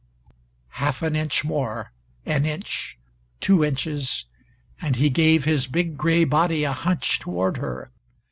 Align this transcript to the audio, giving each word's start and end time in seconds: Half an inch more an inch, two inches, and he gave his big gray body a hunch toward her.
Half 0.81 1.03
an 1.03 1.15
inch 1.15 1.45
more 1.45 1.91
an 2.25 2.43
inch, 2.43 2.97
two 3.39 3.63
inches, 3.63 4.25
and 4.81 4.95
he 4.95 5.11
gave 5.11 5.45
his 5.45 5.67
big 5.67 5.95
gray 5.95 6.23
body 6.23 6.63
a 6.63 6.71
hunch 6.73 7.19
toward 7.19 7.57
her. 7.57 7.91